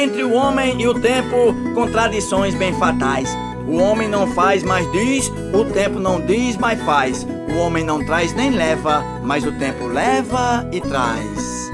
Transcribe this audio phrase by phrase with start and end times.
[0.00, 3.28] Entre o homem e o tempo contradições bem fatais.
[3.68, 7.26] O homem não faz, mas diz, o tempo não diz, mas faz.
[7.54, 11.70] O homem não traz nem leva, mas o tempo leva e traz.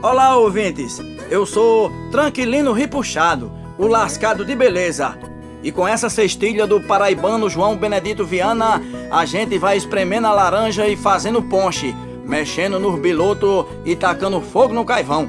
[0.00, 1.02] Olá, ouvintes!
[1.28, 5.18] Eu sou Tranquilino Ripuxado, o lascado de beleza.
[5.60, 10.86] E com essa cestilha do paraibano João Benedito Viana, a gente vai espremendo a laranja
[10.86, 15.28] e fazendo ponche, mexendo no biloto e tacando fogo no caivão.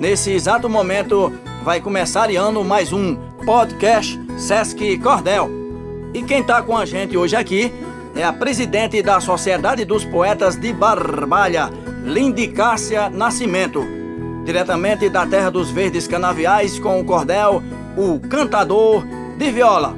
[0.00, 1.30] Nesse exato momento,
[1.62, 5.50] vai começar ano mais um podcast Sesc Cordel.
[6.14, 7.70] E quem tá com a gente hoje aqui
[8.16, 11.68] é a presidente da Sociedade dos Poetas de Barbalha,
[12.02, 13.84] Lindy Cássia Nascimento.
[14.42, 17.62] Diretamente da terra dos verdes canaviais com o cordel,
[17.94, 19.04] o cantador
[19.36, 19.94] de viola.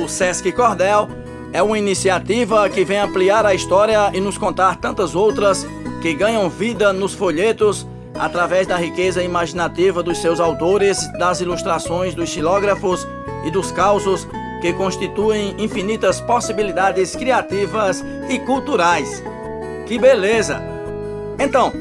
[0.00, 1.08] O Sesc Cordel
[1.52, 5.66] é uma iniciativa que vem ampliar a história e nos contar tantas outras
[6.00, 12.28] que ganham vida nos folhetos através da riqueza imaginativa dos seus autores, das ilustrações dos
[12.28, 13.06] xilógrafos
[13.44, 14.26] e dos causos
[14.60, 19.22] que constituem infinitas possibilidades criativas e culturais.
[19.86, 20.62] Que beleza!
[21.38, 21.72] Então,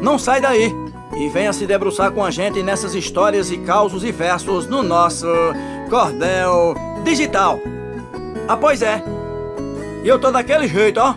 [0.00, 0.72] não sai daí
[1.16, 5.26] e venha se debruçar com a gente nessas histórias e causos e versos no nosso
[5.90, 7.58] Cordel Digital.
[8.46, 9.02] Ah, pois é.
[10.04, 11.14] E eu tô daquele jeito, ó.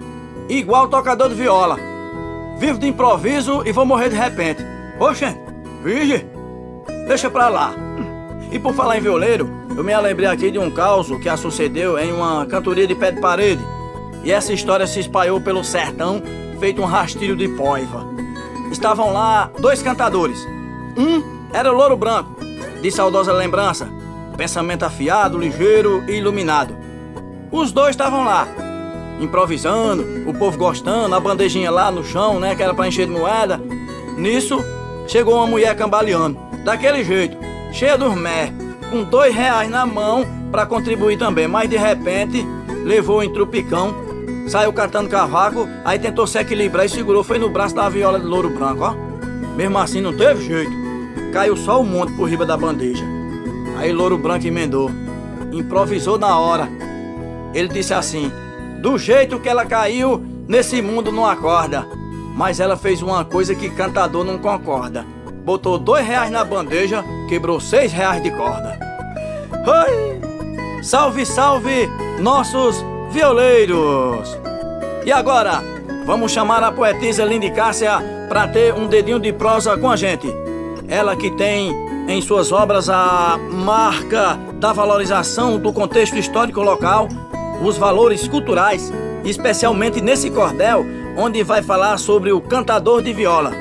[0.50, 1.91] Igual tocador de viola.
[2.62, 4.64] Vivo de improviso e vou morrer de repente.
[5.00, 5.26] Oxe,
[5.84, 6.24] vige.
[7.08, 7.74] Deixa pra lá.
[8.52, 12.14] E por falar em violeiro, eu me lembrei aqui de um caos que sucedeu em
[12.14, 13.66] uma cantoria de pé de parede.
[14.24, 16.22] E essa história se espalhou pelo sertão,
[16.60, 18.06] feito um rastilho de poiva.
[18.72, 20.38] Estavam lá dois cantadores.
[20.96, 22.36] Um era o Louro Branco,
[22.80, 23.90] de saudosa lembrança,
[24.38, 26.78] pensamento afiado, ligeiro e iluminado.
[27.52, 28.48] Os dois estavam lá,
[29.22, 33.14] improvisando, o povo gostando, a bandejinha lá no chão, né, que era pra encher de
[33.14, 33.62] moeda.
[34.18, 34.64] Nisso,
[35.08, 37.38] chegou uma mulher cambaleando, daquele jeito,
[37.72, 38.52] cheia dos mé,
[38.90, 42.46] com dois reais na mão para contribuir também, mas de repente
[42.84, 43.96] levou em trupicão,
[44.48, 48.26] saiu catando cavaco, aí tentou se equilibrar e segurou, foi no braço da viola de
[48.26, 48.96] louro branco, ó.
[49.56, 50.72] Mesmo assim não teve jeito,
[51.32, 53.04] caiu só o monte por riba da bandeja.
[53.78, 54.92] Aí louro branco emendou,
[55.54, 56.68] improvisou na hora
[57.54, 58.32] ele disse assim:
[58.82, 61.86] Do jeito que ela caiu, nesse mundo não acorda.
[62.36, 65.06] Mas ela fez uma coisa que cantador não concorda.
[65.46, 68.80] Botou dois reais na bandeja, quebrou seis reais de corda.
[69.68, 70.82] Oi!
[70.82, 71.88] Salve, salve,
[72.20, 74.36] nossos violeiros!
[75.06, 75.62] E agora,
[76.04, 80.28] vamos chamar a poetisa Lindy Cássia para ter um dedinho de prosa com a gente.
[80.88, 81.72] Ela que tem
[82.08, 87.08] em suas obras a marca da valorização do contexto histórico local
[87.62, 88.92] os valores culturais,
[89.24, 90.86] especialmente nesse cordel,
[91.16, 93.52] onde vai falar sobre o cantador de viola.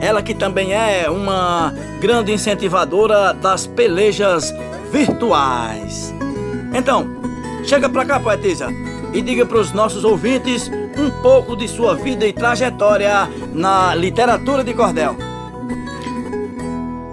[0.00, 4.54] Ela que também é uma grande incentivadora das pelejas
[4.90, 6.14] virtuais.
[6.74, 7.06] Então,
[7.64, 8.68] chega pra cá, poetisa,
[9.12, 14.62] e diga para os nossos ouvintes um pouco de sua vida e trajetória na literatura
[14.62, 15.16] de cordel.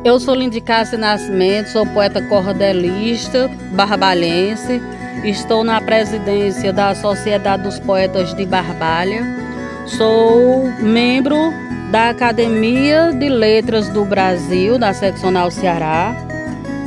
[0.04, 4.82] Eu sou Lindy Cássia Nascimento, sou poeta cordelista, barbalhense,
[5.24, 9.24] Estou na presidência da Sociedade dos Poetas de Barbalha.
[9.86, 11.52] Sou membro
[11.92, 16.16] da Academia de Letras do Brasil, da Seccional Ceará.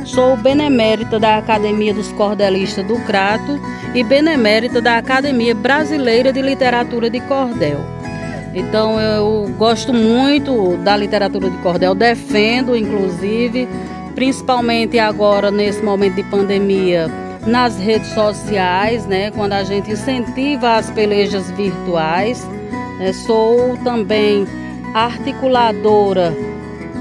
[0.05, 3.59] Sou benemérita da Academia dos Cordelistas do Crato
[3.93, 7.79] e benemérita da Academia Brasileira de Literatura de Cordel.
[8.53, 13.67] Então eu gosto muito da literatura de cordel, defendo inclusive,
[14.13, 17.09] principalmente agora nesse momento de pandemia,
[17.45, 22.47] nas redes sociais, né, quando a gente incentiva as pelejas virtuais.
[22.99, 24.45] É, sou também
[24.93, 26.33] articuladora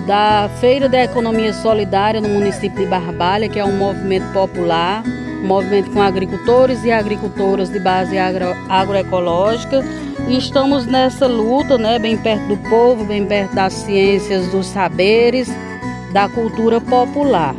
[0.07, 5.03] da Feira da Economia Solidária no município de Barbalha, que é um movimento popular,
[5.43, 9.85] um movimento com agricultores e agricultoras de base agro, agroecológica.
[10.27, 15.49] E estamos nessa luta, né, bem perto do povo, bem perto das ciências, dos saberes,
[16.13, 17.55] da cultura popular.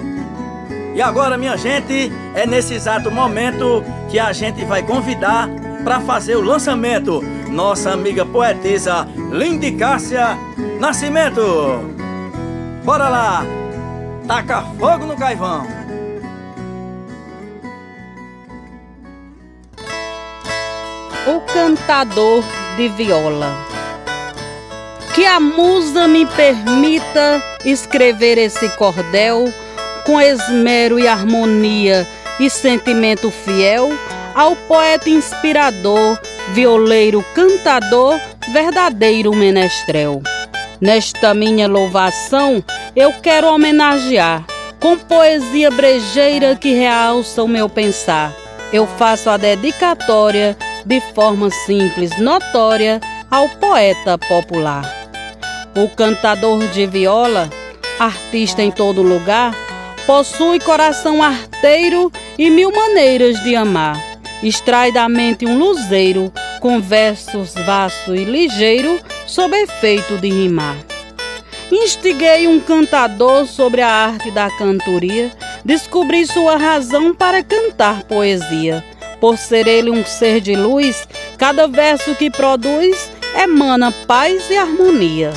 [0.93, 5.49] E agora, minha gente, é nesse exato momento que a gente vai convidar
[5.83, 10.37] para fazer o lançamento nossa amiga poetisa Lindy Cássia
[10.79, 11.41] Nascimento.
[12.83, 13.43] Bora lá!
[14.27, 15.65] Taca fogo no caivão!
[21.27, 22.43] O cantador
[22.77, 23.55] de viola.
[25.13, 29.45] Que a musa me permita escrever esse cordel
[30.05, 32.07] com esmero e harmonia
[32.39, 33.89] e sentimento fiel
[34.33, 36.17] ao poeta inspirador,
[36.53, 38.19] violeiro cantador,
[38.51, 40.21] verdadeiro menestrel.
[40.79, 42.63] Nesta minha louvação,
[42.95, 44.45] eu quero homenagear
[44.79, 48.33] com poesia brejeira que realça o meu pensar.
[48.73, 52.99] Eu faço a dedicatória de forma simples, notória
[53.29, 54.83] ao poeta popular.
[55.75, 57.49] O cantador de viola,
[57.99, 59.53] artista em todo lugar,
[60.05, 63.99] possui coração arteiro e mil maneiras de amar.
[64.43, 70.77] Extrai da mente um luzeiro com versos vasto e ligeiro, sob efeito de rimar.
[71.71, 75.31] Instiguei um cantador sobre a arte da cantoria,
[75.63, 78.83] descobri sua razão para cantar poesia.
[79.19, 81.07] Por ser ele um ser de luz,
[81.37, 85.31] cada verso que produz emana paz e harmonia.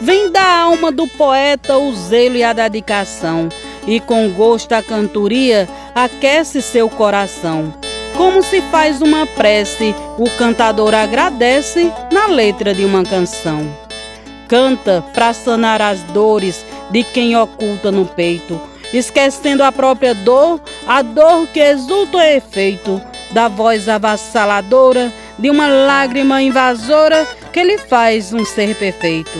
[0.00, 3.48] Vem da alma do poeta o zelo e a dedicação,
[3.86, 7.72] e com gosto a cantoria aquece seu coração.
[8.16, 13.68] Como se faz uma prece, o cantador agradece na letra de uma canção.
[14.46, 18.60] Canta para sanar as dores de quem oculta no peito,
[18.92, 23.02] esquecendo a própria dor, a dor que exulta o efeito
[23.32, 29.38] da voz avassaladora de uma lágrima invasora que lhe faz um ser perfeito.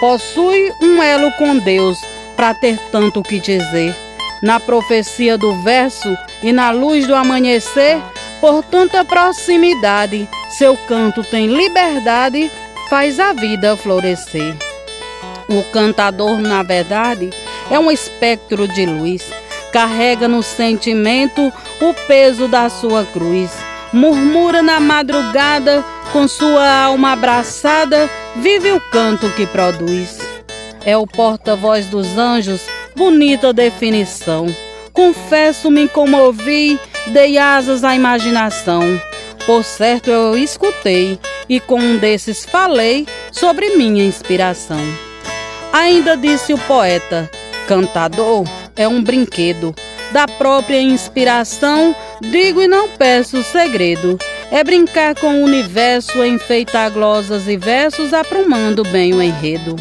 [0.00, 1.98] Possui um elo com Deus
[2.36, 3.94] para ter tanto o que dizer
[4.42, 8.00] na profecia do verso e na luz do amanhecer,
[8.40, 12.50] por tanta proximidade, seu canto tem liberdade,
[12.88, 14.54] faz a vida florescer.
[15.48, 17.30] O cantador, na verdade,
[17.70, 19.22] é um espectro de luz,
[19.72, 23.50] carrega no sentimento o peso da sua cruz.
[23.92, 30.25] Murmura na madrugada, com sua alma abraçada, vive o canto que produz.
[30.86, 32.62] É o porta-voz dos anjos
[32.96, 34.46] Bonita definição.
[34.90, 38.80] Confesso, me comovi, dei asas à imaginação.
[39.44, 44.80] Por certo, eu escutei e com um desses falei sobre minha inspiração.
[45.74, 47.30] Ainda disse o poeta:
[47.68, 48.44] cantador
[48.74, 49.74] é um brinquedo.
[50.12, 54.18] Da própria inspiração, digo e não peço segredo.
[54.50, 59.76] É brincar com o universo, enfeitar glosas e versos, aprumando bem o enredo.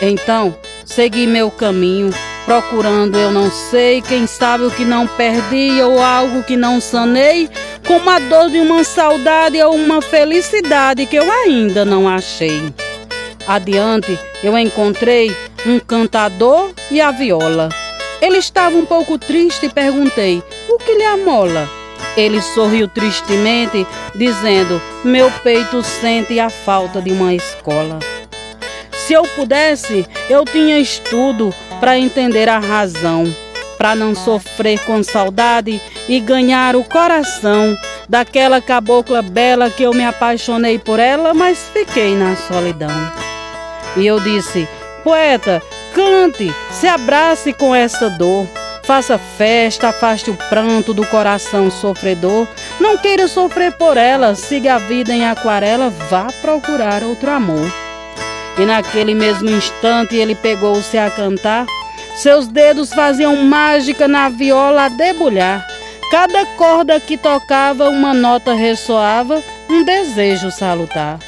[0.00, 2.10] Então, segui meu caminho,
[2.46, 7.50] procurando eu não sei, quem sabe o que não perdi ou algo que não sanei,
[7.86, 12.72] como a dor de uma saudade ou uma felicidade que eu ainda não achei.
[13.46, 15.36] Adiante eu encontrei
[15.66, 17.68] um cantador e a viola.
[18.22, 21.68] Ele estava um pouco triste e perguntei: O que lhe amola?
[22.16, 27.98] Ele sorriu tristemente, dizendo: Meu peito sente a falta de uma escola.
[29.10, 33.24] Se eu pudesse, eu tinha estudo para entender a razão,
[33.76, 37.76] para não sofrer com saudade e ganhar o coração
[38.08, 43.12] daquela cabocla bela que eu me apaixonei por ela, mas fiquei na solidão.
[43.96, 44.68] E eu disse:
[45.02, 45.60] Poeta,
[45.92, 48.46] cante, se abrace com essa dor.
[48.84, 52.46] Faça festa, afaste o pranto do coração sofredor.
[52.78, 57.89] Não queira sofrer por ela, siga a vida em aquarela, vá procurar outro amor.
[58.60, 61.64] E naquele mesmo instante ele pegou-se a cantar.
[62.16, 65.66] Seus dedos faziam mágica na viola a debulhar.
[66.10, 71.18] Cada corda que tocava, uma nota ressoava, um desejo salutar.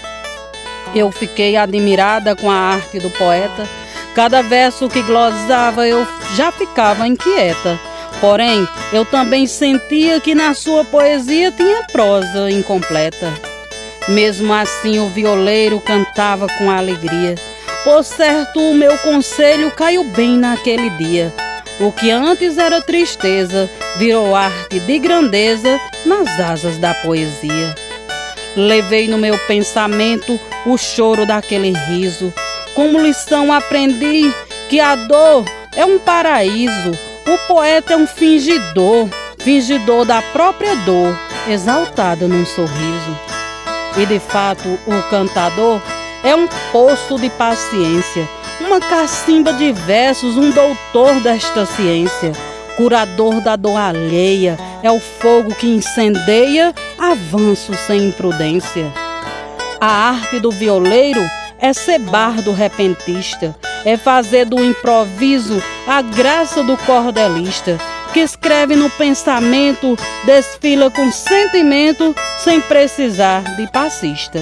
[0.95, 3.67] Eu fiquei admirada com a arte do poeta.
[4.15, 7.81] Cada verso que glosava eu já ficava inquieta.
[8.21, 13.52] Porém, eu também sentia que na sua poesia tinha prosa incompleta.
[14.09, 17.35] Mesmo assim, o violeiro cantava com alegria.
[17.85, 21.33] Por certo, o meu conselho caiu bem naquele dia.
[21.81, 27.75] O que antes era tristeza virou arte de grandeza nas asas da poesia.
[28.57, 32.33] Levei no meu pensamento o choro daquele riso.
[32.75, 34.33] Como lição aprendi
[34.69, 35.45] que a dor
[35.75, 36.93] é um paraíso.
[37.27, 41.17] O poeta é um fingidor, fingidor da própria dor,
[41.49, 43.32] exaltado num sorriso.
[43.97, 45.81] E de fato, o cantador
[46.25, 48.29] é um poço de paciência,
[48.61, 52.33] uma cacimba de versos, um doutor desta ciência,
[52.77, 58.91] curador da dor alheia, é o fogo que incendeia avanço sem imprudência.
[59.81, 61.23] A arte do violeiro
[61.59, 67.79] é ser bardo repentista, é fazer do improviso a graça do cordelista
[68.13, 74.41] que escreve no pensamento, desfila com sentimento, sem precisar de passista.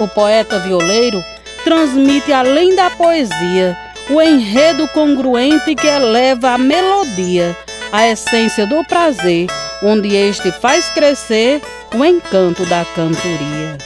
[0.00, 1.22] O poeta violeiro
[1.62, 3.76] transmite além da poesia
[4.10, 7.56] o enredo congruente que eleva a melodia,
[7.92, 9.46] a essência do prazer,
[9.82, 11.62] onde este faz crescer
[11.94, 13.78] o encanto da cantoria.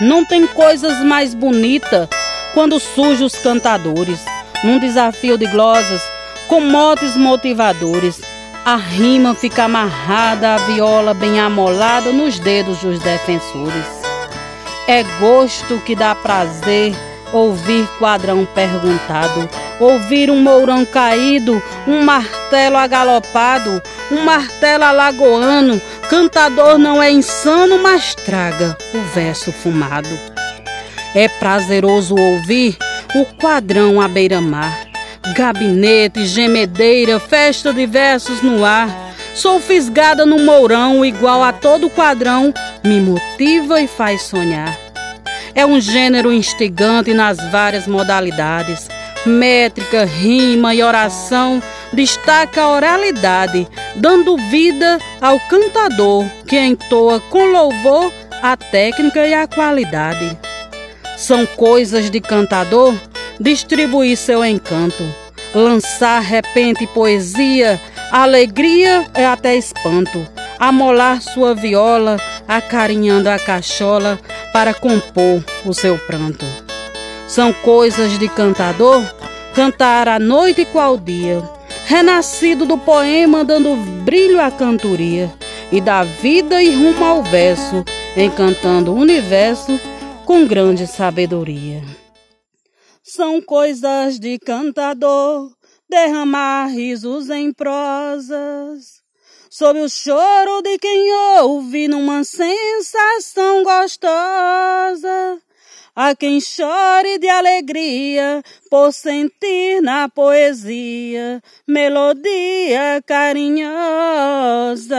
[0.00, 2.08] Não tem coisas mais bonitas
[2.52, 4.20] quando surgem os cantadores
[4.64, 6.02] num desafio de glosas
[6.48, 8.20] com motes motivadores.
[8.64, 13.84] A rima fica amarrada, a viola bem amolada nos dedos dos defensores.
[14.86, 16.94] É gosto que dá prazer
[17.32, 19.48] ouvir quadrão perguntado,
[19.80, 25.80] ouvir um mourão caído, um martelo agalopado, um martelo alagoano.
[26.08, 30.10] Cantador não é insano, mas traga o verso fumado.
[31.14, 32.76] É prazeroso ouvir
[33.14, 34.91] o quadrão à beira-mar
[35.34, 39.14] Gabinete, gemedeira, festa de versos no ar.
[39.34, 42.52] Sou fisgada no mourão, igual a todo quadrão,
[42.84, 44.76] me motiva e faz sonhar.
[45.54, 48.88] É um gênero instigante nas várias modalidades.
[49.24, 51.62] Métrica, rima e oração
[51.92, 58.12] destaca a oralidade, dando vida ao cantador que entoa com louvor
[58.42, 60.36] a técnica e a qualidade.
[61.16, 62.92] São coisas de cantador
[63.40, 65.04] distribuir seu encanto,
[65.54, 70.26] lançar repente poesia, alegria é até espanto,
[70.58, 74.18] amolar sua viola, acarinhando a cachola
[74.52, 76.44] para compor o seu pranto.
[77.26, 79.02] São coisas de cantador,
[79.54, 81.42] cantar à noite qual dia,
[81.86, 83.74] renascido do poema dando
[84.04, 85.32] brilho à cantoria,
[85.70, 87.82] e da vida e rumo ao verso,
[88.14, 89.80] encantando o universo
[90.26, 92.01] com grande sabedoria
[93.02, 95.50] são coisas de cantador,
[95.88, 99.02] derramar risos em prosas.
[99.50, 105.42] Sob o choro de quem ouve numa sensação gostosa.
[105.94, 114.96] A quem chore de alegria por sentir na poesia melodia carinhosa.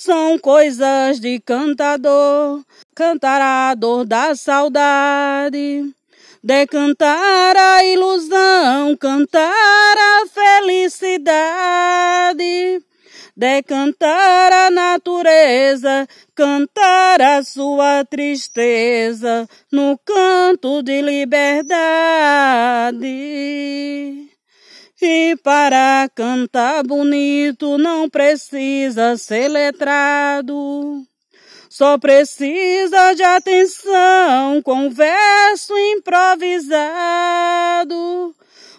[0.00, 2.62] São coisas de cantador,
[2.94, 5.92] cantar a dor da saudade,
[6.40, 10.24] decantar a ilusão, cantar a
[10.62, 11.20] felicidade,
[13.36, 21.48] decantar a natureza, cantar a sua tristeza no canto de liberdade.
[25.00, 31.04] E para cantar bonito não precisa ser letrado.
[31.70, 36.64] Só precisa de atenção com verso improvisado,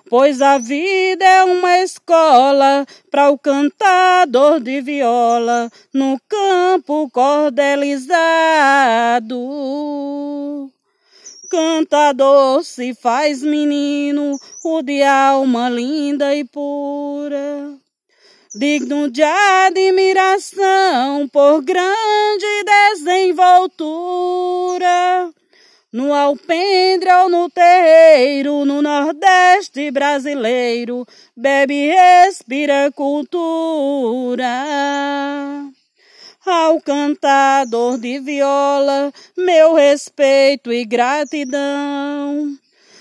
[0.09, 9.39] pois a vida é uma escola para o cantador de viola no campo cordelizado.
[11.49, 17.79] Cantador se faz menino, o de alma linda e pura
[18.55, 22.63] digno de admiração por grande
[22.95, 25.29] desenvoltura.
[25.91, 34.45] No alpendre ou no terreiro, no Nordeste brasileiro, bebe e respira cultura.
[36.51, 42.57] Ao cantador de viola, meu respeito e gratidão.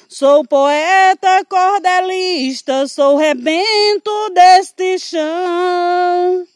[0.06, 6.46] Sou poeta cordelista, sou rebento deste chão.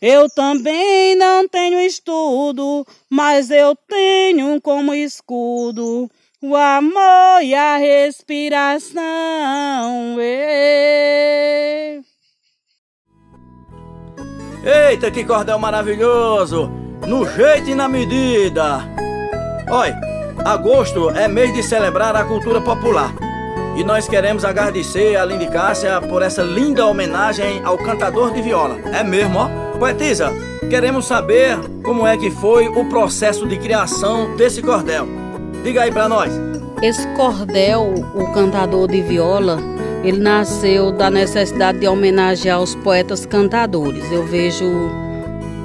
[0.00, 6.08] Eu também não tenho estudo, mas eu tenho como escudo
[6.40, 8.94] o amor e a respiração.
[14.66, 16.68] Eita, que cordel maravilhoso!
[17.06, 18.80] No jeito e na medida!
[19.70, 19.96] Olha,
[20.44, 23.14] Agosto é mês de celebrar a cultura popular.
[23.76, 28.76] E nós queremos agradecer a Lindy Cássia por essa linda homenagem ao cantador de viola.
[28.92, 29.78] É mesmo, ó.
[29.78, 30.32] Poetisa,
[30.68, 35.06] queremos saber como é que foi o processo de criação desse cordel.
[35.62, 36.32] Diga aí pra nós.
[36.82, 39.58] Esse cordel, o cantador de viola,
[40.06, 44.04] ele nasceu da necessidade de homenagear os poetas cantadores.
[44.12, 44.64] Eu vejo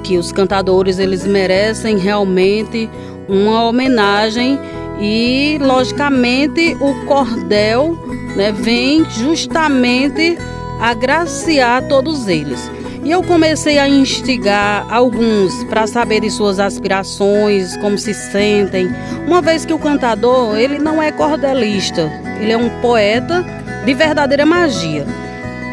[0.02, 2.90] que os cantadores eles merecem realmente
[3.28, 4.58] uma homenagem
[5.00, 7.96] e, logicamente, o cordel
[8.34, 10.36] né, vem justamente
[10.80, 12.68] agraciar todos eles.
[13.04, 18.88] E eu comecei a instigar alguns para saber de suas aspirações, como se sentem,
[19.24, 24.46] uma vez que o cantador, ele não é cordelista, ele é um poeta de verdadeira
[24.46, 25.06] magia.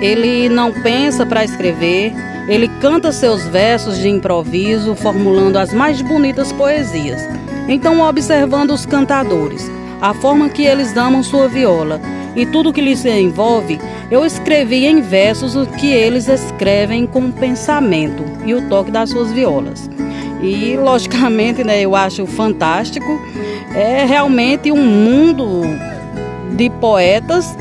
[0.02, 2.14] Ele não pensa para escrever,
[2.48, 7.28] ele canta seus versos de improviso, formulando as mais bonitas poesias.
[7.68, 9.70] Então, observando os cantadores,
[10.02, 12.00] a forma que eles amam sua viola
[12.36, 17.34] e tudo que lhes envolve, eu escrevi em versos o que eles escrevem com o
[17.34, 19.90] pensamento e o toque das suas violas.
[20.42, 23.20] E, logicamente, né, eu acho fantástico.
[23.76, 25.62] É realmente um mundo
[26.56, 27.56] de poetas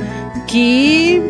[0.49, 1.23] que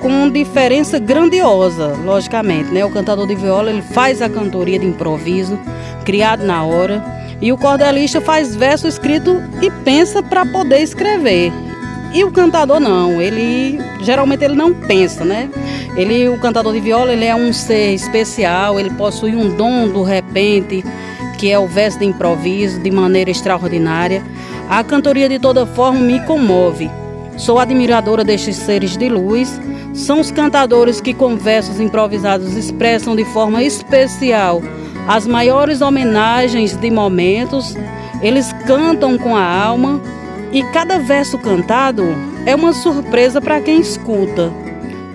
[0.00, 2.84] com diferença grandiosa, logicamente, né?
[2.84, 5.58] O cantador de viola, ele faz a cantoria de improviso,
[6.04, 7.02] criado na hora,
[7.40, 11.52] e o cordelista faz verso escrito e pensa para poder escrever.
[12.12, 15.50] E o cantador não, ele geralmente ele não pensa, né?
[15.96, 20.02] Ele, o cantador de viola, ele é um ser especial, ele possui um dom do
[20.02, 20.84] repente,
[21.38, 24.22] que é o verso de improviso, de maneira extraordinária.
[24.68, 26.90] A cantoria de toda forma me comove.
[27.36, 29.60] Sou admiradora destes seres de luz.
[29.92, 34.62] São os cantadores que com versos improvisados expressam de forma especial
[35.06, 37.76] as maiores homenagens de momentos.
[38.22, 40.00] Eles cantam com a alma
[40.50, 42.04] e cada verso cantado
[42.46, 44.50] é uma surpresa para quem escuta.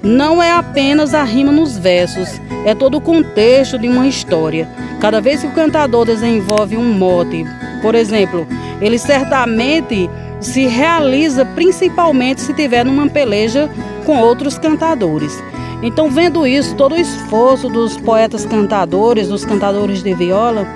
[0.03, 4.67] Não é apenas a rima nos versos, é todo o contexto de uma história.
[4.99, 7.45] Cada vez que o cantador desenvolve um mote,
[7.81, 8.47] por exemplo,
[8.81, 10.09] ele certamente
[10.41, 13.69] se realiza principalmente se tiver numa peleja
[14.05, 15.41] com outros cantadores.
[15.83, 20.67] Então, vendo isso, todo o esforço dos poetas cantadores, dos cantadores de viola,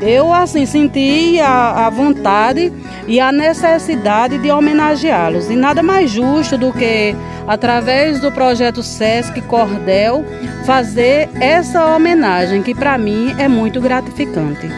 [0.00, 2.72] eu assim senti a, a vontade
[3.06, 5.50] e a necessidade de homenageá-los.
[5.50, 7.14] E nada mais justo do que,
[7.46, 10.24] através do projeto Sesc Cordel,
[10.64, 14.68] fazer essa homenagem que para mim é muito gratificante.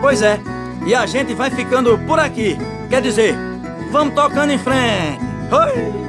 [0.00, 0.38] Pois é,
[0.86, 2.58] e a gente vai ficando por aqui.
[2.88, 3.34] Quer dizer,
[3.90, 5.20] vamos tocando em frente.
[5.50, 6.02] Oi!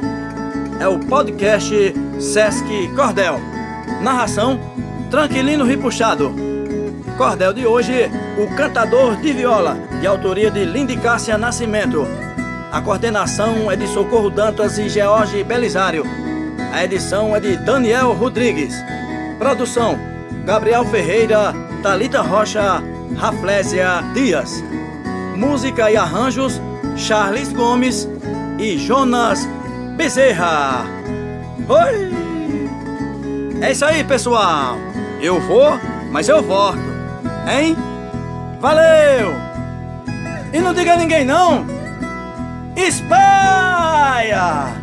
[0.79, 3.39] É o podcast Sesc Cordel.
[4.01, 4.59] Narração:
[5.09, 6.33] Tranquilino Ripuxado.
[7.17, 12.07] Cordel de hoje, O Cantador de Viola, de autoria de Lindy Cássia Nascimento.
[12.71, 16.03] A coordenação é de Socorro Dantas e George Belisário.
[16.73, 18.73] A edição é de Daniel Rodrigues.
[19.37, 19.97] Produção:
[20.43, 21.53] Gabriel Ferreira,
[21.83, 22.81] Talita Rocha,
[23.17, 24.63] Raflésia Dias.
[25.35, 26.61] Música e arranjos:
[26.95, 28.07] Charles Gomes
[28.59, 29.47] e Jonas
[29.95, 30.85] Bezerra.
[31.67, 32.13] Oi!
[33.61, 34.77] É isso aí, pessoal.
[35.21, 35.79] Eu vou,
[36.11, 36.79] mas eu volto.
[37.49, 37.75] Hein?
[38.59, 39.33] Valeu!
[40.51, 41.65] E não diga a ninguém não!
[42.75, 44.82] Espalha!